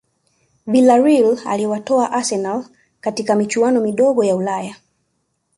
Vilareal 0.67 1.37
iliwatoa 1.53 2.11
arsenal 2.11 2.65
kwenye 3.03 3.35
michuano 3.35 3.81
midogo 3.81 4.23
ya 4.23 4.35
ulaya 4.35 4.75